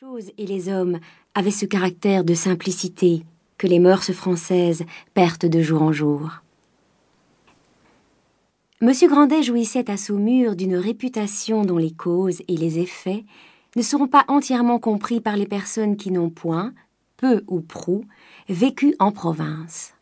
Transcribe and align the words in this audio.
choses 0.00 0.32
et 0.38 0.46
les 0.46 0.68
hommes 0.68 0.98
avaient 1.36 1.52
ce 1.52 1.66
caractère 1.66 2.24
de 2.24 2.34
simplicité 2.34 3.22
que 3.58 3.68
les 3.68 3.78
mœurs 3.78 4.10
françaises 4.10 4.82
perdent 5.14 5.46
de 5.46 5.62
jour 5.62 5.82
en 5.82 5.92
jour. 5.92 6.42
Monsieur 8.80 9.06
Grandet 9.06 9.44
jouissait 9.44 9.88
à 9.88 9.96
Saumur 9.96 10.56
d'une 10.56 10.74
réputation 10.74 11.64
dont 11.64 11.76
les 11.76 11.92
causes 11.92 12.42
et 12.48 12.56
les 12.56 12.80
effets 12.80 13.24
ne 13.76 13.82
seront 13.82 14.08
pas 14.08 14.24
entièrement 14.26 14.80
compris 14.80 15.20
par 15.20 15.36
les 15.36 15.46
personnes 15.46 15.96
qui 15.96 16.10
n'ont 16.10 16.30
point, 16.30 16.74
peu 17.16 17.44
ou 17.46 17.60
prou, 17.60 18.04
vécu 18.48 18.96
en 18.98 19.12
province. 19.12 19.94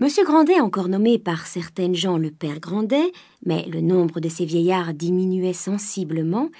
Monsieur 0.00 0.24
Grandet, 0.24 0.58
encore 0.58 0.88
nommé 0.88 1.20
par 1.20 1.46
certaines 1.46 1.94
gens 1.94 2.18
le 2.18 2.32
père 2.32 2.58
Grandet, 2.58 3.12
mais 3.44 3.66
le 3.66 3.82
nombre 3.82 4.18
de 4.18 4.28
ces 4.28 4.46
vieillards 4.46 4.94
diminuait 4.94 5.52
sensiblement, 5.52 6.50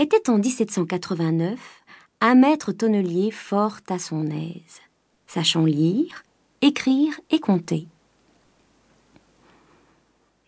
était 0.00 0.30
en 0.30 0.38
1789 0.38 1.58
un 2.22 2.34
maître 2.34 2.72
tonnelier 2.72 3.30
fort 3.30 3.80
à 3.88 3.98
son 3.98 4.26
aise, 4.30 4.80
sachant 5.26 5.66
lire, 5.66 6.24
écrire 6.62 7.20
et 7.30 7.38
compter. 7.38 7.86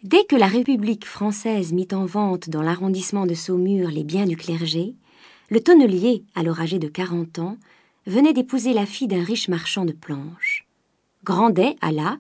Dès 0.03 0.25
que 0.25 0.37
la 0.37 0.47
République 0.47 1.05
française 1.05 1.73
mit 1.75 1.89
en 1.93 2.07
vente 2.07 2.49
dans 2.49 2.63
l'arrondissement 2.63 3.27
de 3.27 3.35
Saumur 3.35 3.91
les 3.91 4.05
biens 4.05 4.25
du 4.25 4.39
clergé, 4.39 4.95
le 5.51 5.61
tonnelier, 5.61 6.25
alors 6.35 6.61
âgé 6.61 6.79
de 6.79 6.89
quarante 6.89 7.39
ans, 7.39 7.59
venait 8.07 8.33
d'épouser 8.33 8.73
la 8.73 8.87
fille 8.87 9.07
d'un 9.07 9.23
riche 9.23 9.49
marchand 9.49 9.85
de 9.85 9.93
planches. 9.93 10.67
Grandet 11.25 11.77
alla, 11.83 12.17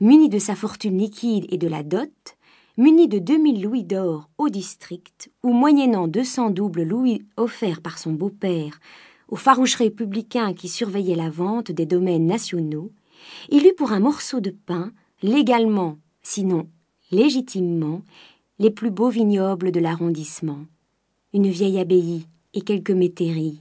muni 0.00 0.30
de 0.30 0.38
sa 0.38 0.56
fortune 0.56 0.98
liquide 0.98 1.46
et 1.50 1.58
de 1.58 1.68
la 1.68 1.82
dot, 1.82 2.10
muni 2.82 3.06
de 3.06 3.20
deux 3.20 3.38
mille 3.38 3.62
louis 3.62 3.84
d'or 3.84 4.28
au 4.38 4.48
district, 4.48 5.30
ou 5.44 5.52
moyennant 5.52 6.08
deux 6.08 6.24
cents 6.24 6.50
doubles 6.50 6.82
louis 6.82 7.22
offerts 7.36 7.80
par 7.80 7.96
son 7.96 8.12
beau-père 8.12 8.80
aux 9.28 9.36
farouches 9.36 9.76
républicains 9.76 10.52
qui 10.52 10.68
surveillaient 10.68 11.14
la 11.14 11.30
vente 11.30 11.70
des 11.70 11.86
domaines 11.86 12.26
nationaux, 12.26 12.90
il 13.50 13.64
eut 13.68 13.74
pour 13.74 13.92
un 13.92 14.00
morceau 14.00 14.40
de 14.40 14.50
pain, 14.50 14.90
légalement, 15.22 15.96
sinon 16.24 16.66
légitimement, 17.12 18.02
les 18.58 18.70
plus 18.70 18.90
beaux 18.90 19.10
vignobles 19.10 19.70
de 19.70 19.78
l'arrondissement, 19.78 20.66
une 21.32 21.48
vieille 21.48 21.78
abbaye 21.78 22.26
et 22.52 22.62
quelques 22.62 22.90
métairies. 22.90 23.60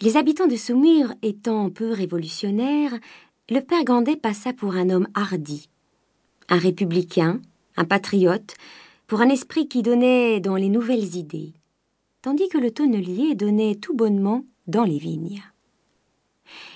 Les 0.00 0.16
habitants 0.16 0.46
de 0.46 0.56
Saumur 0.56 1.12
étant 1.20 1.68
peu 1.68 1.92
révolutionnaires, 1.92 2.98
le 3.50 3.60
père 3.60 3.84
Gandet 3.84 4.16
passa 4.16 4.54
pour 4.54 4.74
un 4.74 4.88
homme 4.88 5.08
hardi, 5.14 5.68
un 6.48 6.58
républicain, 6.58 7.40
un 7.76 7.84
patriote, 7.84 8.54
pour 9.06 9.20
un 9.20 9.28
esprit 9.28 9.68
qui 9.68 9.82
donnait 9.82 10.40
dans 10.40 10.56
les 10.56 10.68
nouvelles 10.68 11.16
idées, 11.16 11.52
tandis 12.22 12.48
que 12.48 12.58
le 12.58 12.70
tonnelier 12.70 13.34
donnait 13.34 13.74
tout 13.74 13.94
bonnement 13.94 14.44
dans 14.66 14.84
les 14.84 14.98
vignes. 14.98 15.42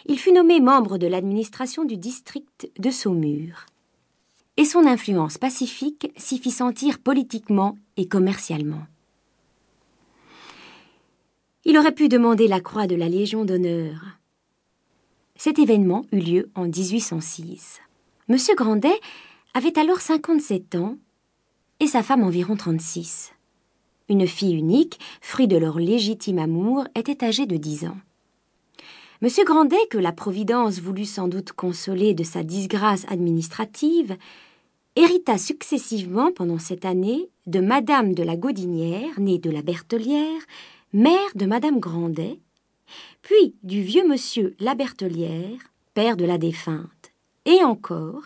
Il 0.06 0.18
fut 0.18 0.32
nommé 0.32 0.60
membre 0.60 0.98
de 0.98 1.06
l'administration 1.06 1.84
du 1.84 1.96
district 1.96 2.70
de 2.78 2.90
Saumur, 2.90 3.66
et 4.56 4.64
son 4.64 4.86
influence 4.86 5.38
pacifique 5.38 6.12
s'y 6.16 6.38
fit 6.38 6.50
sentir 6.50 6.98
politiquement 6.98 7.76
et 7.96 8.08
commercialement. 8.08 8.86
Il 11.64 11.78
aurait 11.78 11.92
pu 11.92 12.08
demander 12.08 12.48
la 12.48 12.60
croix 12.60 12.86
de 12.86 12.96
la 12.96 13.08
Légion 13.08 13.44
d'honneur. 13.44 14.18
Cet 15.36 15.58
événement 15.58 16.04
eut 16.12 16.20
lieu 16.20 16.50
en 16.54 16.64
1806. 16.64 17.80
Monsieur 18.28 18.54
Grandet 18.56 19.00
avait 19.54 19.78
alors 19.78 20.00
57 20.00 20.74
ans 20.76 20.96
et 21.80 21.86
sa 21.86 22.02
femme 22.02 22.22
environ 22.22 22.56
36. 22.56 23.32
Une 24.08 24.26
fille 24.26 24.54
unique, 24.54 24.98
fruit 25.20 25.48
de 25.48 25.56
leur 25.56 25.78
légitime 25.78 26.38
amour, 26.38 26.84
était 26.94 27.24
âgée 27.24 27.46
de 27.46 27.56
10 27.56 27.86
ans. 27.86 27.98
Monsieur 29.20 29.44
Grandet, 29.44 29.76
que 29.90 29.98
la 29.98 30.12
Providence 30.12 30.80
voulut 30.80 31.04
sans 31.04 31.28
doute 31.28 31.52
consoler 31.52 32.14
de 32.14 32.22
sa 32.22 32.42
disgrâce 32.42 33.04
administrative, 33.08 34.16
hérita 34.96 35.38
successivement 35.38 36.30
pendant 36.32 36.58
cette 36.58 36.84
année 36.84 37.28
de 37.46 37.60
Madame 37.60 38.14
de 38.14 38.22
la 38.22 38.36
Gaudinière, 38.36 39.18
née 39.18 39.38
de 39.38 39.50
la 39.50 39.62
Bertellière, 39.62 40.40
mère 40.92 41.30
de 41.34 41.46
Madame 41.46 41.80
Grandet, 41.80 42.38
puis 43.22 43.54
du 43.62 43.82
vieux 43.82 44.06
monsieur 44.06 44.54
la 44.60 44.74
Bertellière, 44.74 45.58
père 45.94 46.16
de 46.16 46.24
la 46.24 46.38
défunte, 46.38 46.88
et 47.48 47.64
encore 47.64 48.24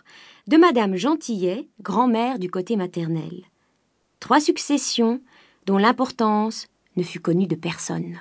de 0.49 0.57
Madame 0.57 0.97
Gentillet, 0.97 1.69
grand-mère 1.81 2.41
du 2.41 2.51
côté 2.51 2.75
maternel. 2.75 3.45
Trois 4.19 4.41
successions 4.41 5.21
dont 5.65 5.79
l'importance 5.79 6.67
ne 6.97 7.05
fut 7.05 7.21
connue 7.21 7.47
de 7.47 7.55
personne. 7.55 8.21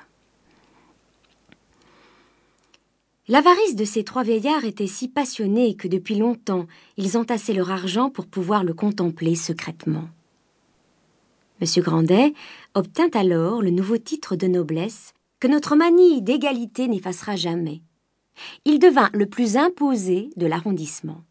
L'avarice 3.28 3.76
de 3.76 3.84
ces 3.84 4.04
trois 4.04 4.24
vieillards 4.24 4.66
était 4.66 4.88
si 4.88 5.08
passionnée 5.08 5.76
que 5.76 5.88
depuis 5.88 6.16
longtemps 6.16 6.68
ils 6.98 7.18
entassaient 7.18 7.54
leur 7.54 7.72
argent 7.72 8.12
pour 8.12 8.28
pouvoir 8.28 8.64
le 8.64 8.76
contempler 8.76 9.36
secrètement. 9.36 10.08
M. 11.62 11.68
Grandet 11.84 12.34
obtint 12.76 13.10
alors 13.14 13.64
le 13.64 13.72
nouveau 13.72 13.98
titre 13.98 14.36
de 14.36 14.48
noblesse 14.48 15.14
que 15.40 15.48
notre 15.48 15.76
manie 15.76 16.22
d'égalité 16.22 16.88
n'effacera 16.88 17.36
jamais. 17.36 17.82
Il 18.66 18.80
devint 18.80 19.10
le 19.14 19.26
plus 19.26 19.58
imposé 19.58 20.30
de 20.36 20.46
l'arrondissement. 20.46 21.24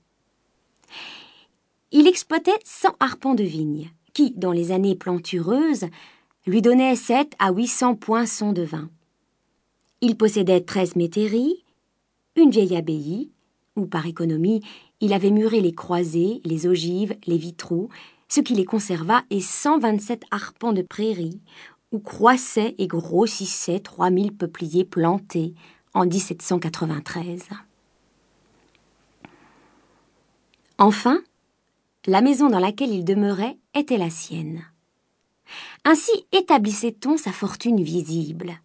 Il 1.92 2.06
exploitait 2.06 2.58
cent 2.64 2.94
arpents 3.00 3.34
de 3.34 3.44
vigne, 3.44 3.90
qui, 4.12 4.32
dans 4.32 4.52
les 4.52 4.70
années 4.72 4.94
plantureuses, 4.94 5.86
lui 6.46 6.62
donnaient 6.62 6.96
sept 6.96 7.34
à 7.38 7.52
huit 7.52 7.66
cents 7.66 7.96
poinçons 7.96 8.52
de 8.52 8.62
vin. 8.62 8.88
Il 10.00 10.16
possédait 10.16 10.60
treize 10.60 10.96
métairies, 10.96 11.64
une 12.36 12.50
vieille 12.50 12.76
abbaye, 12.76 13.30
où 13.76 13.86
par 13.86 14.06
économie 14.06 14.62
il 15.00 15.12
avait 15.12 15.30
muré 15.30 15.60
les 15.60 15.72
croisées, 15.72 16.40
les 16.44 16.66
ogives, 16.66 17.16
les 17.26 17.38
vitraux, 17.38 17.88
ce 18.28 18.40
qui 18.40 18.54
les 18.54 18.64
conserva, 18.64 19.22
et 19.30 19.40
cent 19.40 19.78
vingt-sept 19.78 20.22
arpents 20.30 20.72
de 20.72 20.82
prairies, 20.82 21.40
où 21.90 21.98
croissaient 21.98 22.74
et 22.78 22.86
grossissaient 22.86 23.80
trois 23.80 24.10
mille 24.10 24.32
peupliers 24.32 24.84
plantés 24.84 25.54
en 25.94 26.06
1793. 26.06 27.48
Enfin, 30.78 31.22
la 32.06 32.22
maison 32.22 32.48
dans 32.48 32.58
laquelle 32.58 32.90
il 32.90 33.04
demeurait 33.04 33.58
était 33.74 33.98
la 33.98 34.10
sienne. 34.10 34.64
Ainsi 35.84 36.12
établissait-on 36.32 37.16
sa 37.16 37.32
fortune 37.32 37.82
visible. 37.82 38.60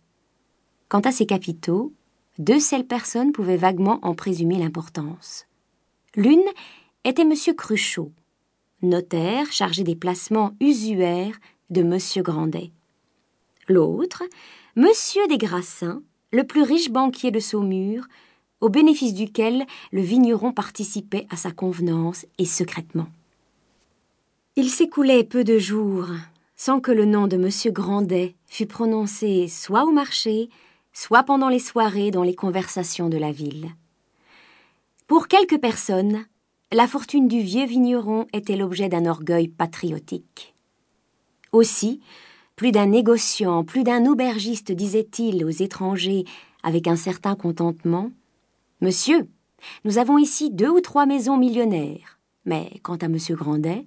Quant 0.88 1.02
à 1.02 1.12
ses 1.12 1.26
capitaux, 1.26 1.94
deux 2.38 2.60
seules 2.60 2.86
personnes 2.86 3.32
pouvaient 3.32 3.58
vaguement 3.58 4.00
en 4.04 4.14
présumer 4.14 4.58
l'importance. 4.58 5.46
L'une 6.16 6.44
était 7.04 7.24
M. 7.24 7.34
Cruchot, 7.58 8.12
notaire 8.82 9.52
chargé 9.52 9.84
des 9.84 9.96
placements 9.96 10.54
usuaires 10.60 11.38
de 11.70 11.82
M. 11.82 11.98
Grandet. 12.24 12.72
L'autre, 13.68 14.24
M. 14.78 14.88
des 15.28 15.38
Grassins, 15.38 16.02
le 16.36 16.44
plus 16.44 16.64
riche 16.64 16.90
banquier 16.90 17.32
de 17.32 17.40
Saumur, 17.40 18.04
au 18.60 18.68
bénéfice 18.68 19.14
duquel 19.14 19.66
le 19.94 20.02
vigneron 20.02 20.52
participait 20.52 21.28
à 21.30 21.38
sa 21.38 21.52
convenance 21.52 22.26
et 22.38 22.46
secrètement. 22.46 23.08
Il 24.58 24.70
s'écoulait 24.70 25.24
peu 25.24 25.46
de 25.46 25.58
jours 25.58 26.10
sans 26.58 26.82
que 26.82 26.92
le 26.92 27.06
nom 27.06 27.28
de 27.28 27.38
M. 27.38 27.74
Grandet 27.74 28.36
fût 28.48 28.66
prononcé 28.66 29.48
soit 29.48 29.86
au 29.86 29.92
marché, 29.92 30.50
soit 30.92 31.24
pendant 31.24 31.48
les 31.48 31.60
soirées 31.60 32.12
dans 32.12 32.24
les 32.24 32.36
conversations 32.36 33.08
de 33.08 33.18
la 33.18 33.32
ville. 33.32 33.70
Pour 35.08 35.30
quelques 35.30 35.60
personnes, 35.60 36.26
la 36.74 36.88
fortune 36.88 37.30
du 37.30 37.40
vieux 37.40 37.66
vigneron 37.66 38.28
était 38.34 38.58
l'objet 38.58 38.90
d'un 38.90 39.06
orgueil 39.06 39.48
patriotique. 39.48 40.54
Aussi, 41.54 42.02
plus 42.56 42.72
d'un 42.72 42.88
négociant, 42.88 43.64
plus 43.64 43.84
d'un 43.84 44.06
aubergiste 44.06 44.72
disait-il 44.72 45.44
aux 45.44 45.50
étrangers 45.50 46.24
avec 46.64 46.88
un 46.88 46.96
certain 46.96 47.36
contentement 47.36 48.12
Monsieur, 48.82 49.28
nous 49.84 49.98
avons 49.98 50.18
ici 50.18 50.52
deux 50.52 50.70
ou 50.70 50.82
trois 50.82 51.06
maisons 51.06 51.38
millionnaires, 51.38 52.20
mais 52.46 52.80
quant 52.84 52.96
à 52.96 53.08
monsieur 53.08 53.36
Grandet, 53.36 53.86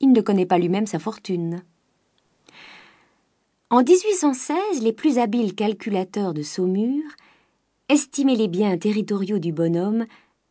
il 0.00 0.12
ne 0.12 0.20
connaît 0.20 0.46
pas 0.46 0.58
lui-même 0.58 0.86
sa 0.86 0.98
fortune. 0.98 1.62
En 3.70 3.82
1816, 3.82 4.82
les 4.82 4.92
plus 4.92 5.18
habiles 5.18 5.54
calculateurs 5.54 6.32
de 6.32 6.42
Saumur 6.42 7.02
estimaient 7.90 8.36
les 8.36 8.48
biens 8.48 8.78
territoriaux 8.78 9.38
du 9.38 9.52
bonhomme 9.52 10.06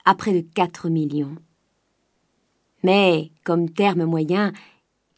à 0.05 0.13
près 0.15 0.33
de 0.33 0.41
4 0.41 0.89
millions. 0.89 1.35
Mais, 2.83 3.31
comme 3.43 3.69
terme 3.69 4.05
moyen, 4.05 4.53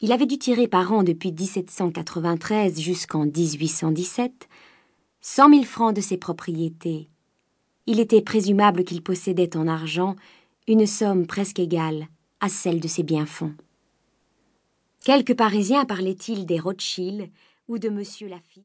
il 0.00 0.12
avait 0.12 0.26
dû 0.26 0.38
tirer 0.38 0.66
par 0.66 0.92
an 0.92 1.02
depuis 1.02 1.32
1793 1.32 2.80
jusqu'en 2.80 3.26
1817 3.26 4.48
cent 5.20 5.48
mille 5.50 5.66
francs 5.66 5.94
de 5.94 6.00
ses 6.00 6.16
propriétés. 6.16 7.08
Il 7.86 8.00
était 8.00 8.22
présumable 8.22 8.84
qu'il 8.84 9.02
possédait 9.02 9.56
en 9.56 9.68
argent 9.68 10.16
une 10.66 10.86
somme 10.86 11.26
presque 11.26 11.58
égale 11.58 12.06
à 12.40 12.48
celle 12.48 12.80
de 12.80 12.88
ses 12.88 13.02
biens-fonds. 13.02 13.54
Quelques 15.04 15.34
Parisiens 15.34 15.84
parlaient-ils 15.84 16.46
des 16.46 16.58
Rothschild 16.58 17.30
ou 17.68 17.78
de 17.78 17.88
Monsieur 17.88 18.28
Lafitte? 18.28 18.64